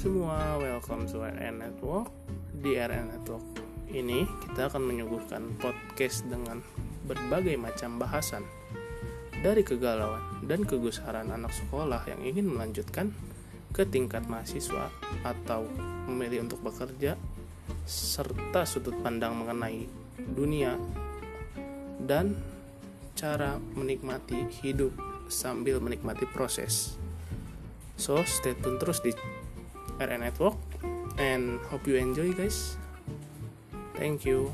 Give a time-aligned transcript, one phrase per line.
[0.00, 2.08] semua, welcome to RN Network.
[2.56, 3.44] Di RN Network
[3.92, 6.64] ini kita akan menyuguhkan podcast dengan
[7.04, 8.40] berbagai macam bahasan
[9.44, 13.12] dari kegalauan dan kegusaran anak sekolah yang ingin melanjutkan
[13.76, 14.88] ke tingkat mahasiswa
[15.20, 15.68] atau
[16.08, 17.20] memilih untuk bekerja
[17.84, 19.84] serta sudut pandang mengenai
[20.16, 20.80] dunia
[22.00, 22.40] dan
[23.12, 24.96] cara menikmati hidup
[25.28, 26.96] sambil menikmati proses.
[28.00, 29.12] So, stay tune terus di
[30.00, 30.56] RN Network
[31.18, 32.76] and hope you enjoy guys.
[33.94, 34.52] Thank you.